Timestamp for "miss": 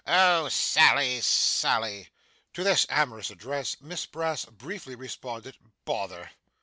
3.79-4.07